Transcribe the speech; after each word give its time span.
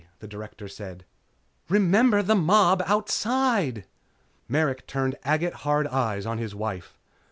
the 0.17 0.27
Director 0.27 0.67
said. 0.67 1.05
"Remember 1.69 2.23
the 2.23 2.33
mob 2.33 2.81
outside!" 2.87 3.85
Merrick 4.49 4.87
turned 4.87 5.15
agate 5.23 5.53
hard 5.61 5.85
eyes 5.85 6.25
on 6.25 6.39
his 6.39 6.55
wife. 6.55 6.97